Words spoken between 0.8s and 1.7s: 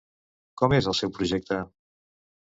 el seu projecte?